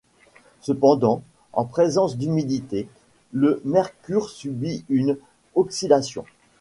Cependant, 0.61 1.21
en 1.53 1.63
présence 1.63 2.17
d'humidité, 2.17 2.89
le 3.33 3.61
mercure 3.63 4.31
subit 4.31 4.83
une 4.89 5.15
oxydation. 5.53 6.25